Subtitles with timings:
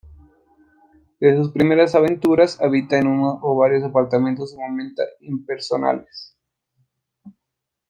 [1.19, 6.35] Desde sus primeras aventuras, habita en uno o varios apartamentos sumamente impersonales.